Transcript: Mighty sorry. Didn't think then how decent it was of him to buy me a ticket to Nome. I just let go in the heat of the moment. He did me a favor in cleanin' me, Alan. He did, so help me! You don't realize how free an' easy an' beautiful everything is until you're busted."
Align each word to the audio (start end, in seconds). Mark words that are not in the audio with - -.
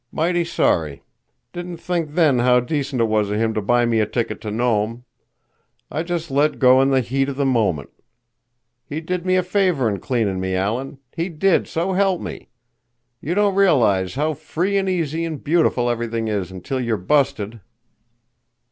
Mighty 0.11 0.43
sorry. 0.43 1.03
Didn't 1.53 1.77
think 1.77 2.15
then 2.15 2.39
how 2.39 2.59
decent 2.59 3.03
it 3.03 3.05
was 3.05 3.29
of 3.29 3.37
him 3.39 3.53
to 3.53 3.61
buy 3.61 3.85
me 3.85 3.99
a 3.99 4.07
ticket 4.07 4.41
to 4.41 4.49
Nome. 4.49 5.05
I 5.91 6.01
just 6.01 6.31
let 6.31 6.57
go 6.57 6.81
in 6.81 6.89
the 6.89 7.01
heat 7.01 7.29
of 7.29 7.35
the 7.35 7.45
moment. 7.45 7.91
He 8.83 8.99
did 8.99 9.27
me 9.27 9.35
a 9.35 9.43
favor 9.43 9.87
in 9.87 9.99
cleanin' 9.99 10.39
me, 10.39 10.55
Alan. 10.55 10.97
He 11.15 11.29
did, 11.29 11.67
so 11.67 11.93
help 11.93 12.19
me! 12.19 12.49
You 13.21 13.35
don't 13.35 13.53
realize 13.53 14.15
how 14.15 14.33
free 14.33 14.75
an' 14.75 14.87
easy 14.89 15.23
an' 15.23 15.37
beautiful 15.37 15.87
everything 15.87 16.27
is 16.27 16.49
until 16.49 16.79
you're 16.81 16.97
busted." 16.97 17.61